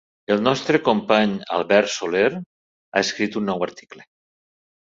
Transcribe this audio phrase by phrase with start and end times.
[0.35, 4.09] El nostre company Albert Soler ha escrit un nou article.